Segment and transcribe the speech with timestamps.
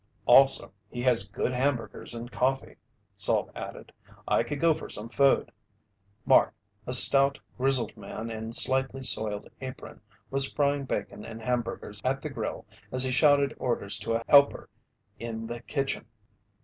[0.25, 2.75] "Also, he has good hamburgers and coffee,"
[3.15, 3.93] Salt added.
[4.27, 5.51] "I could go for some food!"
[6.25, 6.55] Mark,
[6.87, 10.01] a stout, grizzled man in slightly soiled apron,
[10.31, 14.71] was frying bacon and hamburgers at the grill as he shouted orders to a helper
[15.19, 16.07] in the kitchen.